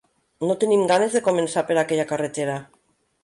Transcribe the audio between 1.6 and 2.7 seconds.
per aquella carretera.